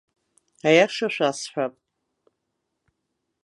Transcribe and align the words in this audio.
Аиаша 0.67 1.07
шәасҳәап. 1.13 1.73